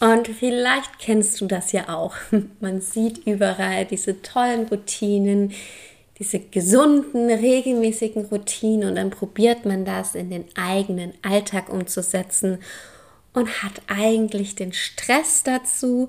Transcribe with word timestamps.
und 0.00 0.28
vielleicht 0.28 0.98
kennst 0.98 1.40
du 1.40 1.46
das 1.46 1.72
ja 1.72 1.88
auch. 1.88 2.14
Man 2.60 2.80
sieht 2.80 3.26
überall 3.26 3.84
diese 3.86 4.20
tollen 4.22 4.66
Routinen, 4.66 5.52
diese 6.18 6.38
gesunden, 6.38 7.30
regelmäßigen 7.30 8.26
Routinen 8.26 8.88
und 8.88 8.96
dann 8.96 9.10
probiert 9.10 9.66
man 9.66 9.84
das 9.84 10.14
in 10.14 10.30
den 10.30 10.46
eigenen 10.54 11.12
Alltag 11.22 11.68
umzusetzen 11.68 12.58
und 13.34 13.62
hat 13.62 13.82
eigentlich 13.86 14.54
den 14.54 14.72
Stress 14.72 15.42
dazu. 15.42 16.08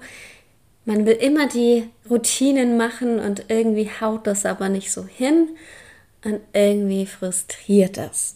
Man 0.85 1.05
will 1.05 1.15
immer 1.15 1.47
die 1.47 1.89
Routinen 2.09 2.77
machen 2.77 3.19
und 3.19 3.45
irgendwie 3.49 3.89
haut 3.99 4.25
das 4.27 4.45
aber 4.45 4.69
nicht 4.69 4.93
so 4.93 5.05
hin 5.05 5.49
und 6.23 6.39
irgendwie 6.53 7.05
frustriert 7.05 7.97
das. 7.97 8.35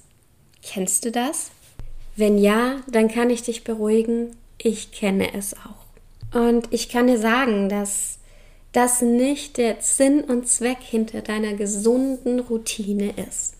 Kennst 0.61 1.05
du 1.05 1.11
das? 1.11 1.51
Wenn 2.17 2.37
ja, 2.37 2.81
dann 2.87 3.07
kann 3.07 3.29
ich 3.29 3.43
dich 3.43 3.63
beruhigen, 3.63 4.35
ich 4.63 4.91
kenne 4.91 5.33
es 5.33 5.55
auch. 5.55 6.39
Und 6.39 6.67
ich 6.71 6.89
kann 6.89 7.07
dir 7.07 7.17
sagen, 7.17 7.69
dass 7.69 8.19
das 8.71 9.01
nicht 9.01 9.57
der 9.57 9.77
Sinn 9.81 10.21
und 10.21 10.47
Zweck 10.47 10.77
hinter 10.81 11.21
deiner 11.21 11.53
gesunden 11.53 12.39
Routine 12.39 13.13
ist. 13.29 13.55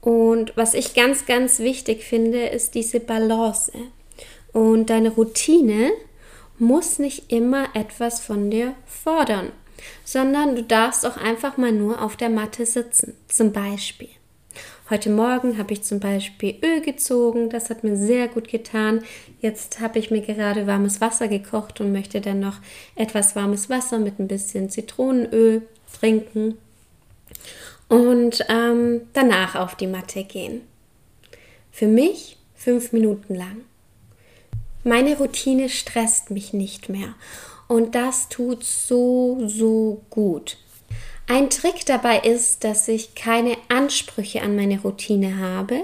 Und 0.00 0.56
was 0.56 0.74
ich 0.74 0.94
ganz, 0.94 1.26
ganz 1.26 1.60
wichtig 1.60 2.02
finde, 2.02 2.46
ist 2.46 2.74
diese 2.74 2.98
Balance. 2.98 3.72
Und 4.52 4.90
deine 4.90 5.10
Routine 5.10 5.92
muss 6.58 6.98
nicht 6.98 7.30
immer 7.30 7.68
etwas 7.74 8.20
von 8.20 8.50
dir 8.50 8.74
fordern, 8.84 9.52
sondern 10.04 10.56
du 10.56 10.64
darfst 10.64 11.06
auch 11.06 11.16
einfach 11.16 11.56
mal 11.56 11.72
nur 11.72 12.02
auf 12.02 12.16
der 12.16 12.28
Matte 12.28 12.66
sitzen, 12.66 13.16
zum 13.28 13.52
Beispiel. 13.52 14.10
Heute 14.92 15.08
Morgen 15.08 15.56
habe 15.56 15.72
ich 15.72 15.84
zum 15.84 16.00
Beispiel 16.00 16.58
Öl 16.62 16.82
gezogen, 16.82 17.48
das 17.48 17.70
hat 17.70 17.82
mir 17.82 17.96
sehr 17.96 18.28
gut 18.28 18.48
getan. 18.48 19.02
Jetzt 19.40 19.80
habe 19.80 19.98
ich 19.98 20.10
mir 20.10 20.20
gerade 20.20 20.66
warmes 20.66 21.00
Wasser 21.00 21.28
gekocht 21.28 21.80
und 21.80 21.92
möchte 21.92 22.20
dann 22.20 22.40
noch 22.40 22.58
etwas 22.94 23.34
warmes 23.34 23.70
Wasser 23.70 23.98
mit 23.98 24.18
ein 24.18 24.28
bisschen 24.28 24.68
Zitronenöl 24.68 25.62
trinken 25.98 26.58
und 27.88 28.44
ähm, 28.50 29.00
danach 29.14 29.54
auf 29.54 29.76
die 29.76 29.86
Matte 29.86 30.24
gehen. 30.24 30.60
Für 31.70 31.86
mich 31.86 32.36
fünf 32.54 32.92
Minuten 32.92 33.34
lang. 33.34 33.62
Meine 34.84 35.16
Routine 35.16 35.70
stresst 35.70 36.30
mich 36.30 36.52
nicht 36.52 36.90
mehr 36.90 37.14
und 37.66 37.94
das 37.94 38.28
tut 38.28 38.62
so, 38.62 39.42
so 39.46 40.02
gut. 40.10 40.58
Ein 41.26 41.50
Trick 41.50 41.86
dabei 41.86 42.20
ist, 42.20 42.64
dass 42.64 42.88
ich 42.88 43.14
keine 43.14 43.56
Ansprüche 43.68 44.42
an 44.42 44.56
meine 44.56 44.80
Routine 44.80 45.38
habe, 45.38 45.82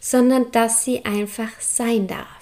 sondern 0.00 0.50
dass 0.52 0.84
sie 0.84 1.04
einfach 1.04 1.60
sein 1.60 2.06
darf. 2.06 2.40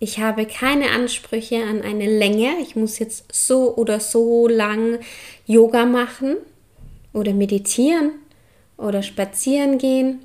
Ich 0.00 0.20
habe 0.20 0.46
keine 0.46 0.90
Ansprüche 0.90 1.64
an 1.64 1.82
eine 1.82 2.06
Länge. 2.06 2.60
Ich 2.60 2.76
muss 2.76 2.98
jetzt 3.00 3.24
so 3.32 3.74
oder 3.76 3.98
so 3.98 4.46
lang 4.46 5.00
Yoga 5.46 5.86
machen 5.86 6.36
oder 7.12 7.32
meditieren 7.32 8.12
oder 8.76 9.02
spazieren 9.02 9.78
gehen 9.78 10.20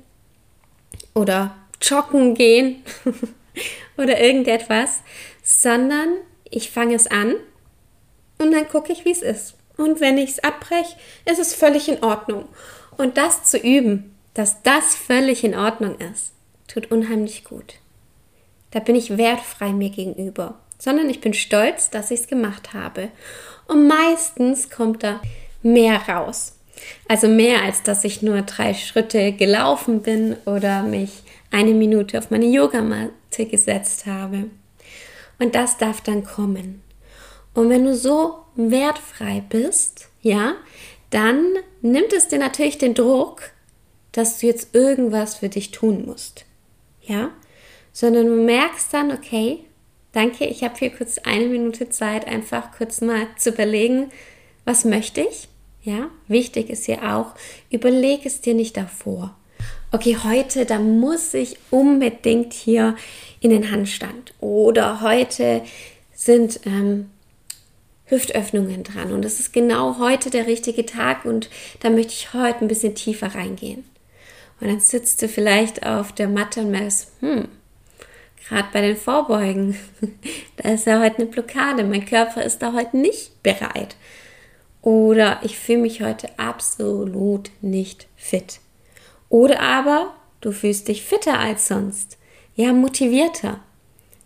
oder 1.12 1.56
joggen 1.82 2.34
gehen 2.34 2.84
oder 3.96 4.20
irgendetwas, 4.20 5.02
sondern 5.42 6.08
ich 6.48 6.70
fange 6.70 6.94
es 6.94 7.08
an 7.08 7.34
und 8.38 8.52
dann 8.52 8.68
gucke 8.68 8.92
ich, 8.92 9.04
wie 9.04 9.10
es 9.10 9.22
ist. 9.22 9.54
Und 9.76 10.00
wenn 10.00 10.18
ich 10.18 10.30
es 10.30 10.44
abbreche, 10.44 10.96
ist 11.24 11.38
es 11.38 11.54
völlig 11.54 11.88
in 11.88 12.02
Ordnung. 12.02 12.48
Und 12.96 13.16
das 13.16 13.44
zu 13.44 13.58
üben, 13.58 14.14
dass 14.34 14.62
das 14.62 14.94
völlig 14.94 15.44
in 15.44 15.54
Ordnung 15.54 15.98
ist, 15.98 16.32
tut 16.68 16.90
unheimlich 16.90 17.44
gut. 17.44 17.74
Da 18.70 18.80
bin 18.80 18.96
ich 18.96 19.16
wertfrei 19.16 19.72
mir 19.72 19.90
gegenüber, 19.90 20.58
sondern 20.78 21.08
ich 21.08 21.20
bin 21.20 21.34
stolz, 21.34 21.90
dass 21.90 22.10
ich 22.10 22.20
es 22.20 22.26
gemacht 22.26 22.72
habe. 22.74 23.08
Und 23.66 23.86
meistens 23.86 24.70
kommt 24.70 25.02
da 25.02 25.20
mehr 25.62 25.96
raus. 26.08 26.56
Also 27.08 27.28
mehr 27.28 27.62
als 27.62 27.82
dass 27.82 28.04
ich 28.04 28.22
nur 28.22 28.42
drei 28.42 28.74
Schritte 28.74 29.32
gelaufen 29.32 30.02
bin 30.02 30.36
oder 30.44 30.82
mich 30.82 31.22
eine 31.50 31.72
Minute 31.72 32.18
auf 32.18 32.30
meine 32.30 32.46
Yogamatte 32.46 33.46
gesetzt 33.46 34.06
habe. 34.06 34.46
Und 35.38 35.54
das 35.54 35.78
darf 35.78 36.00
dann 36.00 36.24
kommen. 36.24 36.82
Und 37.54 37.68
wenn 37.68 37.84
du 37.84 37.94
so 37.94 38.43
wertfrei 38.56 39.42
bist, 39.48 40.08
ja, 40.22 40.54
dann 41.10 41.54
nimmt 41.82 42.12
es 42.12 42.28
dir 42.28 42.38
natürlich 42.38 42.78
den 42.78 42.94
Druck, 42.94 43.50
dass 44.12 44.38
du 44.38 44.46
jetzt 44.46 44.74
irgendwas 44.74 45.36
für 45.36 45.48
dich 45.48 45.70
tun 45.70 46.06
musst. 46.06 46.44
Ja, 47.02 47.30
sondern 47.92 48.26
du 48.26 48.42
merkst 48.42 48.92
dann, 48.92 49.12
okay, 49.12 49.60
danke, 50.12 50.46
ich 50.46 50.64
habe 50.64 50.74
hier 50.78 50.90
kurz 50.90 51.18
eine 51.18 51.46
Minute 51.46 51.90
Zeit, 51.90 52.26
einfach 52.26 52.72
kurz 52.76 53.00
mal 53.00 53.26
zu 53.36 53.50
überlegen, 53.50 54.10
was 54.64 54.84
möchte 54.84 55.20
ich? 55.20 55.48
Ja, 55.82 56.08
wichtig 56.28 56.70
ist 56.70 56.86
hier 56.86 57.14
auch, 57.14 57.34
überleg 57.70 58.24
es 58.24 58.40
dir 58.40 58.54
nicht 58.54 58.76
davor. 58.76 59.36
Okay, 59.92 60.16
heute, 60.24 60.64
da 60.64 60.78
muss 60.78 61.34
ich 61.34 61.56
unbedingt 61.70 62.52
hier 62.52 62.96
in 63.40 63.50
den 63.50 63.70
Handstand. 63.70 64.34
Oder 64.40 65.02
heute 65.02 65.62
sind 66.14 66.60
ähm, 66.64 67.10
Hüftöffnungen 68.06 68.82
dran. 68.82 69.12
Und 69.12 69.24
es 69.24 69.40
ist 69.40 69.52
genau 69.52 69.98
heute 69.98 70.30
der 70.30 70.46
richtige 70.46 70.84
Tag 70.86 71.24
und 71.24 71.48
da 71.80 71.90
möchte 71.90 72.12
ich 72.12 72.34
heute 72.34 72.60
ein 72.60 72.68
bisschen 72.68 72.94
tiefer 72.94 73.34
reingehen. 73.34 73.84
Und 74.60 74.68
dann 74.68 74.80
sitzt 74.80 75.20
du 75.22 75.28
vielleicht 75.28 75.84
auf 75.86 76.12
der 76.12 76.28
Matte 76.28 76.60
und 76.60 76.70
merkst, 76.70 77.08
hm, 77.20 77.48
gerade 78.46 78.68
bei 78.72 78.80
den 78.80 78.96
Vorbeugen, 78.96 79.76
da 80.56 80.70
ist 80.70 80.86
ja 80.86 81.00
heute 81.00 81.16
eine 81.16 81.26
Blockade, 81.26 81.84
mein 81.84 82.04
Körper 82.04 82.42
ist 82.42 82.60
da 82.60 82.72
heute 82.72 82.96
nicht 82.96 83.42
bereit. 83.42 83.96
Oder 84.82 85.40
ich 85.42 85.58
fühle 85.58 85.78
mich 85.78 86.02
heute 86.02 86.28
absolut 86.38 87.50
nicht 87.62 88.06
fit. 88.16 88.60
Oder 89.30 89.60
aber 89.60 90.14
du 90.42 90.52
fühlst 90.52 90.88
dich 90.88 91.02
fitter 91.04 91.38
als 91.38 91.68
sonst, 91.68 92.18
ja, 92.54 92.72
motivierter. 92.72 93.60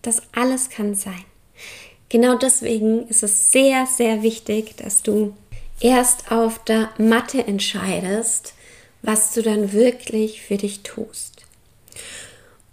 Das 0.03 0.22
alles 0.34 0.69
kann 0.69 0.95
sein. 0.95 1.25
Genau 2.09 2.37
deswegen 2.37 3.07
ist 3.09 3.23
es 3.23 3.53
sehr, 3.53 3.87
sehr 3.87 4.23
wichtig, 4.23 4.77
dass 4.77 5.03
du 5.03 5.35
erst 5.81 6.33
auf 6.33 6.65
der 6.65 6.91
Matte 6.99 7.47
entscheidest, 7.47 8.55
was 9.03 9.35
du 9.35 9.43
dann 9.43 9.73
wirklich 9.73 10.43
für 10.43 10.57
dich 10.57 10.83
tust. 10.83 11.43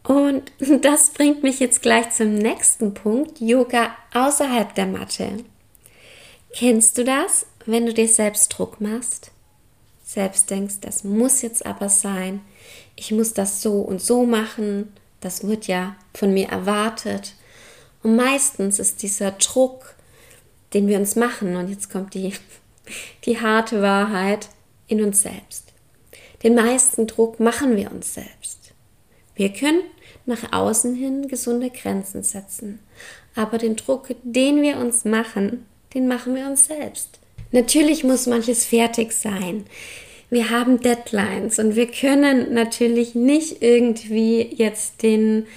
Und 0.04 0.52
das 0.82 1.10
bringt 1.12 1.44
mich 1.44 1.60
jetzt 1.60 1.82
gleich 1.82 2.12
zum 2.12 2.36
nächsten 2.36 2.94
Punkt, 2.94 3.42
Yoga 3.42 3.96
außerhalb 4.14 4.74
der 4.76 4.88
Matte. 4.88 5.44
Kennst 6.54 6.98
du 6.98 7.04
das, 7.04 7.46
wenn 7.66 7.86
du 7.86 7.94
dir 7.94 8.08
selbst 8.08 8.50
Druck 8.50 8.80
machst? 8.80 9.32
Selbst 10.06 10.50
denkst, 10.50 10.76
das 10.82 11.04
muss 11.04 11.42
jetzt 11.42 11.66
aber 11.66 11.90
sein, 11.90 12.42
ich 12.96 13.12
muss 13.12 13.34
das 13.34 13.62
so 13.62 13.82
und 13.82 14.02
so 14.02 14.26
machen, 14.26 14.94
das 15.20 15.46
wird 15.46 15.68
ja 15.68 15.96
von 16.14 16.34
mir 16.34 16.48
erwartet 16.48 17.34
und 18.06 18.16
meistens 18.16 18.78
ist 18.78 19.02
dieser 19.02 19.32
Druck, 19.32 19.96
den 20.76 20.88
wir 20.88 21.00
uns 21.00 21.16
machen, 21.16 21.56
und 21.56 21.70
jetzt 21.70 21.90
kommt 21.90 22.14
die, 22.14 22.34
die 23.26 23.42
harte 23.42 23.82
Wahrheit, 23.82 24.50
in 24.88 25.04
uns 25.04 25.24
selbst. 25.24 25.74
Den 26.44 26.54
meisten 26.54 27.08
Druck 27.08 27.40
machen 27.40 27.76
wir 27.76 27.90
uns 27.90 28.14
selbst. 28.14 28.74
Wir 29.34 29.50
können 29.50 29.82
nach 30.28 30.54
außen 30.54 30.94
hin 30.94 31.28
gesunde 31.30 31.72
Grenzen 31.72 32.22
setzen, 32.22 32.78
aber 33.34 33.58
den 33.58 33.76
Druck, 33.76 34.10
den 34.22 34.62
wir 34.62 34.78
uns 34.78 35.04
machen, 35.04 35.66
den 35.96 36.08
machen 36.08 36.36
wir 36.36 36.46
uns 36.46 36.68
selbst. 36.68 37.18
Natürlich 37.52 38.04
muss 38.04 38.28
manches 38.28 38.66
fertig 38.66 39.14
sein. 39.14 39.66
Wir 40.30 40.52
haben 40.52 40.80
Deadlines 40.80 41.58
und 41.58 41.76
wir 41.76 41.88
können 41.88 42.54
natürlich 42.54 43.16
nicht 43.16 43.64
irgendwie 43.64 44.44
jetzt 44.56 45.02
den 45.02 45.48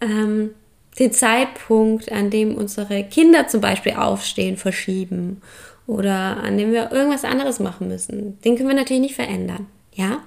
ähm, 0.00 0.54
den 0.98 1.12
Zeitpunkt, 1.12 2.12
an 2.12 2.30
dem 2.30 2.54
unsere 2.54 3.04
Kinder 3.04 3.48
zum 3.48 3.60
Beispiel 3.60 3.94
aufstehen, 3.94 4.56
verschieben 4.56 5.40
oder 5.86 6.38
an 6.42 6.58
dem 6.58 6.72
wir 6.72 6.92
irgendwas 6.92 7.24
anderes 7.24 7.60
machen 7.60 7.88
müssen. 7.88 8.40
Den 8.42 8.56
können 8.56 8.68
wir 8.68 8.76
natürlich 8.76 9.02
nicht 9.02 9.14
verändern, 9.14 9.66
ja? 9.94 10.22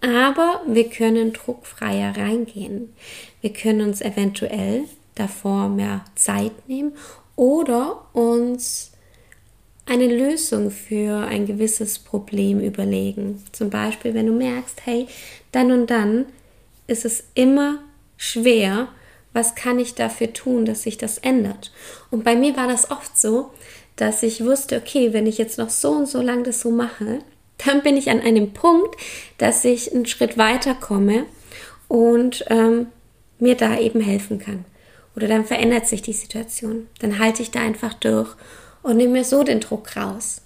Aber 0.00 0.62
wir 0.66 0.88
können 0.88 1.32
druckfreier 1.32 2.16
reingehen. 2.16 2.92
Wir 3.40 3.52
können 3.52 3.80
uns 3.80 4.00
eventuell 4.00 4.84
davor 5.16 5.68
mehr 5.68 6.04
Zeit 6.14 6.68
nehmen 6.68 6.92
oder 7.34 8.04
uns 8.12 8.92
eine 9.86 10.06
Lösung 10.06 10.70
für 10.70 11.26
ein 11.26 11.46
gewisses 11.46 11.98
Problem 11.98 12.60
überlegen. 12.60 13.42
Zum 13.52 13.70
Beispiel, 13.70 14.14
wenn 14.14 14.26
du 14.26 14.32
merkst, 14.32 14.82
hey, 14.84 15.08
dann 15.50 15.72
und 15.72 15.90
dann 15.90 16.26
ist 16.86 17.04
es 17.04 17.24
immer 17.34 17.80
schwer, 18.16 18.88
was 19.32 19.54
kann 19.54 19.78
ich 19.78 19.94
dafür 19.94 20.32
tun, 20.32 20.64
dass 20.64 20.82
sich 20.82 20.98
das 20.98 21.18
ändert? 21.18 21.72
Und 22.10 22.24
bei 22.24 22.36
mir 22.36 22.56
war 22.56 22.66
das 22.66 22.90
oft 22.90 23.18
so, 23.18 23.50
dass 23.96 24.22
ich 24.22 24.44
wusste, 24.44 24.76
okay, 24.76 25.12
wenn 25.12 25.26
ich 25.26 25.38
jetzt 25.38 25.58
noch 25.58 25.70
so 25.70 25.90
und 25.90 26.06
so 26.06 26.22
lange 26.22 26.44
das 26.44 26.60
so 26.60 26.70
mache, 26.70 27.20
dann 27.64 27.82
bin 27.82 27.96
ich 27.96 28.10
an 28.10 28.20
einem 28.20 28.52
Punkt, 28.52 28.96
dass 29.38 29.64
ich 29.64 29.92
einen 29.92 30.06
Schritt 30.06 30.38
weiter 30.38 30.74
komme 30.74 31.26
und 31.88 32.44
ähm, 32.48 32.86
mir 33.38 33.56
da 33.56 33.78
eben 33.78 34.00
helfen 34.00 34.38
kann. 34.38 34.64
Oder 35.16 35.26
dann 35.26 35.44
verändert 35.44 35.86
sich 35.86 36.02
die 36.02 36.12
Situation. 36.12 36.86
Dann 37.00 37.18
halte 37.18 37.42
ich 37.42 37.50
da 37.50 37.60
einfach 37.60 37.94
durch 37.94 38.28
und 38.82 38.96
nehme 38.96 39.14
mir 39.14 39.24
so 39.24 39.42
den 39.42 39.60
Druck 39.60 39.96
raus. 39.96 40.42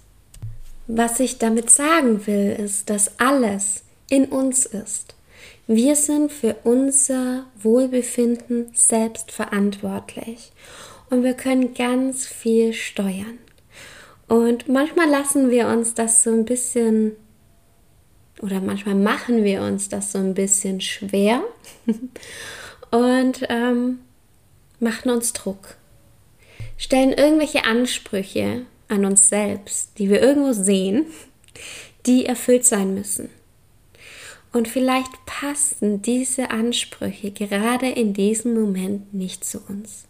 Was 0.87 1.19
ich 1.19 1.37
damit 1.37 1.69
sagen 1.69 2.25
will, 2.25 2.51
ist, 2.51 2.89
dass 2.89 3.19
alles 3.19 3.83
in 4.09 4.25
uns 4.25 4.65
ist. 4.65 5.15
Wir 5.67 5.95
sind 5.95 6.31
für 6.31 6.55
unser 6.63 7.45
Wohlbefinden 7.61 8.69
selbst 8.73 9.31
verantwortlich 9.31 10.51
und 11.09 11.23
wir 11.23 11.33
können 11.33 11.73
ganz 11.73 12.25
viel 12.25 12.73
steuern. 12.73 13.39
Und 14.27 14.67
manchmal 14.67 15.09
lassen 15.09 15.51
wir 15.51 15.67
uns 15.67 15.93
das 15.93 16.23
so 16.23 16.31
ein 16.31 16.45
bisschen 16.45 17.13
oder 18.41 18.59
manchmal 18.59 18.95
machen 18.95 19.43
wir 19.43 19.61
uns 19.61 19.89
das 19.89 20.11
so 20.11 20.19
ein 20.19 20.33
bisschen 20.33 20.81
schwer 20.81 21.43
und 22.91 23.45
ähm, 23.49 23.99
machen 24.79 25.11
uns 25.11 25.31
Druck 25.33 25.77
stellen 26.77 27.13
irgendwelche 27.13 27.63
Ansprüche 27.63 28.65
an 28.89 29.05
uns 29.05 29.29
selbst, 29.29 29.97
die 29.97 30.09
wir 30.09 30.21
irgendwo 30.21 30.51
sehen, 30.51 31.05
die 32.05 32.25
erfüllt 32.25 32.65
sein 32.65 32.93
müssen. 32.93 33.29
Und 34.53 34.67
vielleicht 34.67 35.25
passen 35.25 36.01
diese 36.03 36.51
Ansprüche 36.51 37.31
gerade 37.31 37.89
in 37.89 38.13
diesem 38.13 38.53
Moment 38.53 39.13
nicht 39.13 39.43
zu 39.43 39.59
uns. 39.67 40.05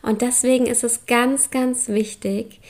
Und 0.00 0.22
deswegen 0.22 0.66
ist 0.66 0.82
es 0.82 1.06
ganz, 1.06 1.50
ganz 1.50 1.88
wichtig, 1.88 2.60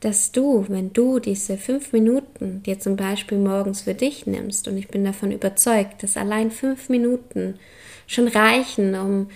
dass 0.00 0.32
du, 0.32 0.66
wenn 0.68 0.92
du 0.92 1.18
diese 1.18 1.56
fünf 1.56 1.92
Minuten 1.92 2.62
dir 2.62 2.78
zum 2.78 2.96
Beispiel 2.96 3.38
morgens 3.38 3.80
für 3.80 3.94
dich 3.94 4.26
nimmst, 4.26 4.68
und 4.68 4.76
ich 4.76 4.88
bin 4.88 5.04
davon 5.04 5.32
überzeugt, 5.32 6.02
dass 6.02 6.18
allein 6.18 6.50
fünf 6.50 6.90
Minuten 6.90 7.58
schon 8.06 8.28
reichen, 8.28 8.94
um 8.94 9.28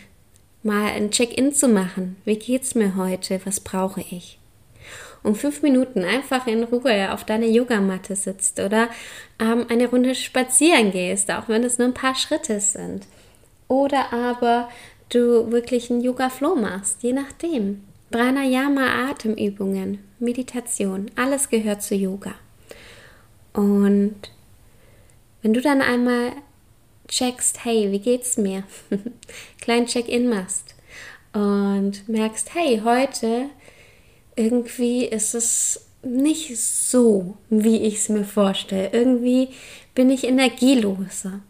mal 0.63 0.93
ein 0.93 1.11
Check-in 1.11 1.55
zu 1.55 1.69
machen. 1.69 2.17
Wie 2.27 2.37
geht's 2.37 2.75
mir 2.75 2.97
heute? 2.97 3.41
Was 3.45 3.61
brauche 3.61 4.03
ich? 4.03 4.40
Um 5.23 5.35
fünf 5.35 5.63
Minuten 5.63 6.03
einfach 6.05 6.47
in 6.47 6.65
Ruhe 6.65 7.13
auf 7.13 7.25
deiner 7.25 7.47
Yogamatte 7.47 8.17
sitzt 8.17 8.59
oder 8.59 8.89
ähm, 9.39 9.67
eine 9.69 9.89
Runde 9.89 10.15
spazieren 10.15 10.93
gehst, 10.93 11.31
auch 11.31 11.49
wenn 11.49 11.63
es 11.63 11.79
nur 11.79 11.89
ein 11.89 11.95
paar 11.95 12.15
Schritte 12.15 12.61
sind. 12.61 13.07
Oder 13.69 14.13
aber 14.13 14.69
du 15.11 15.53
wirklich 15.53 15.91
einen 15.91 16.01
Yoga-Flow 16.01 16.57
machst, 16.57 17.03
je 17.03 17.13
nachdem. 17.13 17.85
Pranayama, 18.11 19.11
Atemübungen, 19.11 19.99
Meditation, 20.19 21.11
alles 21.15 21.49
gehört 21.49 21.83
zu 21.83 21.95
Yoga. 21.95 22.35
Und 23.53 24.17
wenn 25.43 25.55
du 25.55 25.61
dann 25.61 25.81
einmal 25.81 26.33
checkst, 27.09 27.65
hey, 27.65 27.93
wie 27.93 28.01
geht's 28.01 28.37
mir? 28.37 28.65
Klein 29.61 29.87
Check-in 29.87 30.29
machst 30.29 30.75
und 31.33 32.09
merkst, 32.09 32.55
hey, 32.55 32.83
heute 32.85 33.47
irgendwie 34.37 35.05
ist 35.05 35.35
es 35.35 35.87
nicht 36.03 36.59
so, 36.59 37.37
wie 37.51 37.83
ich 37.83 37.97
es 37.97 38.09
mir 38.09 38.25
vorstelle. 38.25 38.91
Irgendwie 38.93 39.49
bin 39.95 40.11
ich 40.11 40.25
energieloser. 40.25 41.41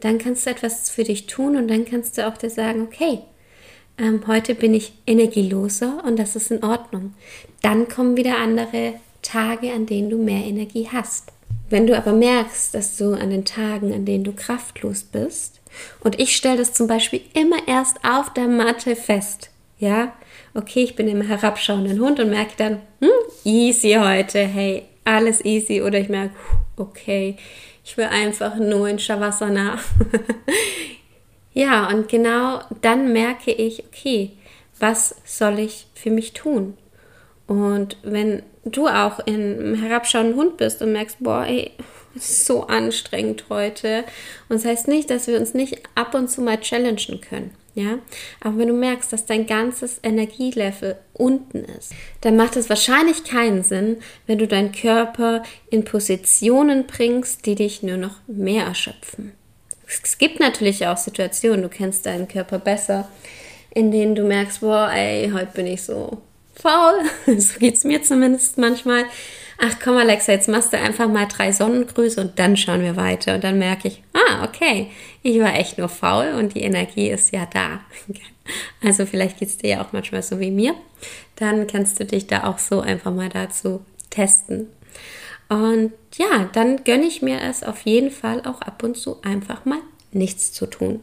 Dann 0.00 0.18
kannst 0.18 0.46
du 0.46 0.50
etwas 0.50 0.90
für 0.90 1.04
dich 1.04 1.26
tun 1.26 1.56
und 1.56 1.68
dann 1.68 1.84
kannst 1.84 2.16
du 2.16 2.26
auch 2.26 2.36
dir 2.36 2.50
sagen, 2.50 2.82
okay, 2.82 3.20
ähm, 3.98 4.22
heute 4.28 4.54
bin 4.54 4.74
ich 4.74 4.92
energieloser 5.06 6.04
und 6.04 6.18
das 6.18 6.36
ist 6.36 6.52
in 6.52 6.62
Ordnung. 6.62 7.14
Dann 7.62 7.88
kommen 7.88 8.16
wieder 8.16 8.38
andere 8.38 8.94
Tage, 9.22 9.72
an 9.72 9.86
denen 9.86 10.10
du 10.10 10.18
mehr 10.18 10.44
Energie 10.44 10.88
hast. 10.92 11.32
Wenn 11.68 11.86
du 11.86 11.96
aber 11.96 12.12
merkst, 12.12 12.72
dass 12.74 12.96
du 12.96 13.12
an 13.14 13.30
den 13.30 13.44
Tagen, 13.44 13.92
an 13.92 14.04
denen 14.04 14.24
du 14.24 14.32
kraftlos 14.32 15.02
bist, 15.02 15.60
und 16.00 16.18
ich 16.18 16.34
stelle 16.34 16.56
das 16.56 16.72
zum 16.72 16.86
Beispiel 16.86 17.20
immer 17.34 17.56
erst 17.66 17.98
auf 18.04 18.32
der 18.32 18.48
Matte 18.48 18.96
fest, 18.96 19.50
ja, 19.78 20.12
okay, 20.54 20.82
ich 20.82 20.96
bin 20.96 21.08
im 21.08 21.22
herabschauenden 21.22 22.00
Hund 22.00 22.20
und 22.20 22.30
merke 22.30 22.52
dann, 22.56 22.80
hm, 23.00 23.10
easy 23.44 23.96
heute, 23.98 24.40
hey, 24.40 24.84
alles 25.04 25.44
easy, 25.44 25.82
oder 25.82 25.98
ich 25.98 26.08
merke, 26.08 26.34
okay, 26.76 27.36
ich 27.84 27.96
will 27.96 28.06
einfach 28.06 28.56
nur 28.56 28.88
in 28.88 28.98
Shavasana. 28.98 29.78
ja, 31.54 31.88
und 31.88 32.08
genau 32.08 32.60
dann 32.82 33.12
merke 33.12 33.50
ich, 33.50 33.84
okay, 33.86 34.32
was 34.78 35.16
soll 35.24 35.58
ich 35.58 35.86
für 35.94 36.10
mich 36.10 36.32
tun? 36.34 36.76
Und 37.46 37.96
wenn 38.02 38.42
du 38.64 38.88
auch 38.88 39.20
im 39.20 39.74
herabschauenden 39.74 40.36
Hund 40.36 40.56
bist 40.58 40.82
und 40.82 40.92
merkst, 40.92 41.16
boah, 41.20 41.46
ey, 41.46 41.72
so 42.14 42.66
anstrengend 42.66 43.44
heute. 43.48 44.04
Und 44.48 44.56
das 44.56 44.64
heißt 44.64 44.88
nicht, 44.88 45.10
dass 45.10 45.26
wir 45.26 45.38
uns 45.38 45.54
nicht 45.54 45.82
ab 45.94 46.14
und 46.14 46.28
zu 46.28 46.42
mal 46.42 46.60
challengen 46.60 47.20
können. 47.20 47.52
Ja, 47.78 48.00
aber 48.40 48.58
wenn 48.58 48.66
du 48.66 48.74
merkst, 48.74 49.12
dass 49.12 49.24
dein 49.24 49.46
ganzes 49.46 50.00
Energielevel 50.02 50.96
unten 51.12 51.64
ist, 51.64 51.92
dann 52.22 52.34
macht 52.34 52.56
es 52.56 52.68
wahrscheinlich 52.68 53.22
keinen 53.22 53.62
Sinn, 53.62 53.98
wenn 54.26 54.38
du 54.38 54.48
deinen 54.48 54.72
Körper 54.72 55.44
in 55.70 55.84
Positionen 55.84 56.88
bringst, 56.88 57.46
die 57.46 57.54
dich 57.54 57.84
nur 57.84 57.96
noch 57.96 58.16
mehr 58.26 58.64
erschöpfen. 58.64 59.30
Es 59.86 60.18
gibt 60.18 60.40
natürlich 60.40 60.88
auch 60.88 60.96
Situationen, 60.96 61.62
du 61.62 61.68
kennst 61.68 62.04
deinen 62.04 62.26
Körper 62.26 62.58
besser, 62.58 63.08
in 63.72 63.92
denen 63.92 64.16
du 64.16 64.24
merkst, 64.24 64.58
boah, 64.58 64.90
ey, 64.92 65.30
heute 65.32 65.52
bin 65.54 65.68
ich 65.68 65.84
so 65.84 66.20
faul. 66.56 66.98
so 67.38 67.60
geht 67.60 67.76
es 67.76 67.84
mir 67.84 68.02
zumindest 68.02 68.58
manchmal. 68.58 69.04
Ach 69.60 69.74
komm, 69.82 69.96
Alexa, 69.96 70.32
jetzt 70.32 70.48
machst 70.48 70.72
du 70.72 70.78
einfach 70.78 71.08
mal 71.08 71.26
drei 71.26 71.50
Sonnengrüße 71.50 72.20
und 72.20 72.38
dann 72.38 72.56
schauen 72.56 72.82
wir 72.82 72.94
weiter. 72.94 73.34
Und 73.34 73.44
dann 73.44 73.58
merke 73.58 73.88
ich, 73.88 74.02
ah, 74.12 74.44
okay, 74.44 74.88
ich 75.22 75.40
war 75.40 75.54
echt 75.54 75.78
nur 75.78 75.88
faul 75.88 76.34
und 76.38 76.54
die 76.54 76.62
Energie 76.62 77.08
ist 77.10 77.32
ja 77.32 77.46
da. 77.46 77.80
Also 78.82 79.04
vielleicht 79.04 79.38
geht 79.38 79.48
es 79.48 79.58
dir 79.58 79.68
ja 79.68 79.84
auch 79.84 79.92
manchmal 79.92 80.22
so 80.22 80.40
wie 80.40 80.50
mir. 80.50 80.74
Dann 81.36 81.66
kannst 81.66 82.00
du 82.00 82.06
dich 82.06 82.28
da 82.28 82.44
auch 82.44 82.56
so 82.56 82.80
einfach 82.80 83.12
mal 83.12 83.28
dazu 83.28 83.84
testen. 84.08 84.68
Und 85.50 85.92
ja, 86.16 86.48
dann 86.54 86.82
gönne 86.84 87.04
ich 87.04 87.20
mir 87.20 87.42
es 87.42 87.62
auf 87.62 87.82
jeden 87.82 88.10
Fall 88.10 88.40
auch 88.46 88.62
ab 88.62 88.82
und 88.82 88.96
zu 88.96 89.20
einfach 89.22 89.66
mal 89.66 89.80
nichts 90.12 90.52
zu 90.52 90.64
tun. 90.64 91.00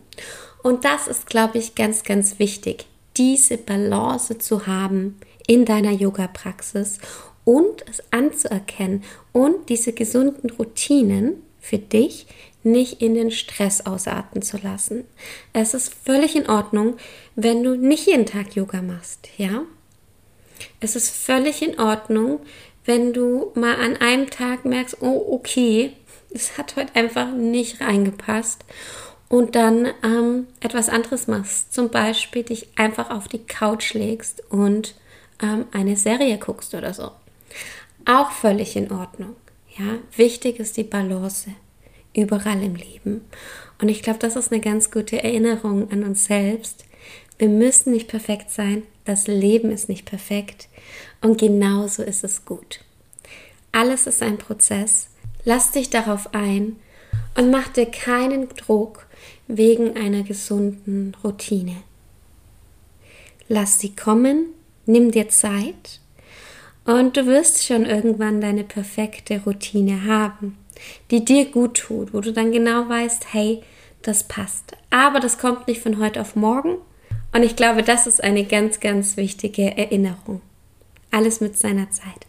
Und 0.63 0.85
das 0.85 1.07
ist, 1.07 1.27
glaube 1.27 1.59
ich, 1.59 1.75
ganz, 1.75 2.03
ganz 2.03 2.39
wichtig, 2.39 2.87
diese 3.17 3.59
Balance 3.59 4.39
zu 4.39 4.65
haben 4.65 5.19
in 5.45 5.65
deiner 5.65 5.91
Yoga-Praxis 5.91 6.97
und 7.45 7.85
es 7.89 8.03
anzuerkennen 8.11 9.03
und 9.31 9.69
diese 9.69 9.93
gesunden 9.93 10.49
Routinen 10.49 11.41
für 11.59 11.77
dich 11.77 12.27
nicht 12.63 13.01
in 13.01 13.13
den 13.13 13.31
Stress 13.31 13.85
ausarten 13.85 14.41
zu 14.41 14.57
lassen. 14.57 15.05
Es 15.53 15.73
ist 15.73 15.93
völlig 15.93 16.35
in 16.35 16.49
Ordnung, 16.49 16.97
wenn 17.35 17.63
du 17.63 17.75
nicht 17.75 18.07
jeden 18.07 18.25
Tag 18.25 18.55
Yoga 18.55 18.81
machst, 18.81 19.29
ja? 19.37 19.63
Es 20.79 20.95
ist 20.95 21.09
völlig 21.09 21.61
in 21.61 21.79
Ordnung, 21.79 22.39
wenn 22.85 23.13
du 23.13 23.51
mal 23.55 23.75
an 23.75 23.97
einem 23.97 24.29
Tag 24.29 24.65
merkst, 24.65 24.97
oh, 25.01 25.33
okay, 25.33 25.93
es 26.33 26.57
hat 26.57 26.75
heute 26.75 26.95
einfach 26.95 27.31
nicht 27.31 27.81
reingepasst 27.81 28.63
und 29.29 29.55
dann 29.55 29.87
ähm, 30.03 30.47
etwas 30.59 30.89
anderes 30.89 31.27
machst. 31.27 31.73
Zum 31.73 31.89
Beispiel 31.89 32.43
dich 32.43 32.67
einfach 32.77 33.09
auf 33.09 33.27
die 33.27 33.45
Couch 33.45 33.93
legst 33.93 34.43
und 34.49 34.95
ähm, 35.41 35.65
eine 35.71 35.95
Serie 35.95 36.37
guckst 36.37 36.73
oder 36.73 36.93
so. 36.93 37.11
Auch 38.05 38.31
völlig 38.31 38.75
in 38.75 38.91
Ordnung. 38.91 39.35
Ja, 39.77 39.97
wichtig 40.15 40.59
ist 40.59 40.77
die 40.77 40.83
Balance 40.83 41.49
überall 42.13 42.61
im 42.61 42.75
Leben. 42.75 43.21
Und 43.81 43.89
ich 43.89 44.01
glaube, 44.03 44.19
das 44.19 44.35
ist 44.35 44.51
eine 44.51 44.61
ganz 44.61 44.91
gute 44.91 45.21
Erinnerung 45.21 45.91
an 45.91 46.03
uns 46.03 46.25
selbst. 46.25 46.85
Wir 47.37 47.49
müssen 47.49 47.91
nicht 47.91 48.07
perfekt 48.07 48.51
sein. 48.51 48.83
Das 49.03 49.27
Leben 49.27 49.71
ist 49.71 49.89
nicht 49.89 50.05
perfekt. 50.05 50.69
Und 51.21 51.39
genauso 51.39 52.03
ist 52.03 52.23
es 52.23 52.45
gut. 52.45 52.79
Alles 53.71 54.07
ist 54.07 54.21
ein 54.21 54.37
Prozess. 54.37 55.09
Lass 55.43 55.71
dich 55.71 55.89
darauf 55.89 56.33
ein 56.33 56.77
und 57.35 57.51
mach 57.51 57.67
dir 57.67 57.87
keinen 57.87 58.47
Druck 58.49 59.07
wegen 59.47 59.97
einer 59.97 60.23
gesunden 60.23 61.15
Routine. 61.23 61.75
Lass 63.49 63.79
sie 63.79 63.93
kommen 63.93 64.55
Nimm 64.87 65.09
dir 65.09 65.29
Zeit 65.29 65.99
und 66.85 67.17
du 67.17 67.25
wirst 67.25 67.65
schon 67.65 67.85
irgendwann 67.85 68.41
deine 68.41 68.63
perfekte 68.63 69.41
Routine 69.45 70.05
haben, 70.05 70.57
die 71.11 71.25
dir 71.25 71.45
gut 71.45 71.77
tut, 71.77 72.13
wo 72.13 72.21
du 72.21 72.31
dann 72.31 72.51
genau 72.51 72.87
weißt, 72.87 73.33
hey, 73.33 73.61
das 74.01 74.23
passt. 74.23 74.73
Aber 74.91 75.19
das 75.19 75.37
kommt 75.37 75.67
nicht 75.67 75.81
von 75.81 75.99
heute 75.99 76.21
auf 76.21 76.35
morgen 76.35 76.77
Und 77.33 77.43
ich 77.43 77.57
glaube, 77.57 77.83
das 77.83 78.07
ist 78.07 78.23
eine 78.23 78.45
ganz, 78.45 78.79
ganz 78.79 79.17
wichtige 79.17 79.75
Erinnerung. 79.75 80.41
Alles 81.11 81.41
mit 81.41 81.57
seiner 81.57 81.89
Zeit. 81.91 82.25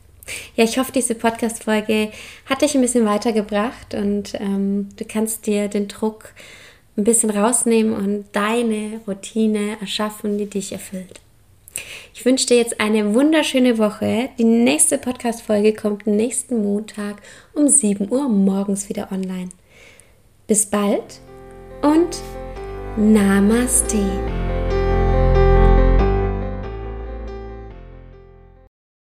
Ja, 0.57 0.65
ich 0.65 0.79
hoffe, 0.79 0.91
diese 0.91 1.15
Podcast-Folge 1.15 2.11
hat 2.47 2.63
dich 2.63 2.75
ein 2.75 2.81
bisschen 2.81 3.07
weitergebracht 3.07 3.95
und 3.95 4.35
ähm, 4.41 4.89
du 4.97 5.05
kannst 5.05 5.47
dir 5.47 5.69
den 5.69 5.87
Druck 5.87 6.33
ein 6.97 7.05
bisschen 7.05 7.31
rausnehmen 7.31 7.93
und 7.93 8.25
deine 8.33 9.01
Routine 9.07 9.77
erschaffen, 9.81 10.39
die 10.39 10.47
dich 10.47 10.73
erfüllt. 10.73 11.21
Ich 12.15 12.25
wünsche 12.25 12.47
dir 12.47 12.57
jetzt 12.57 12.81
eine 12.81 13.15
wunderschöne 13.15 13.79
Woche. 13.79 14.31
Die 14.39 14.45
nächste 14.45 14.99
Podcast-Folge 14.99 15.75
kommt 15.75 16.07
nächsten 16.07 16.63
Montag 16.63 17.17
um 17.55 17.69
7 17.69 18.11
Uhr 18.11 18.29
morgens 18.29 18.89
wieder 18.89 19.13
online. 19.13 19.51
Bis 20.47 20.67
bald 20.67 21.21
und 21.83 22.21
Namaste. 22.97 24.56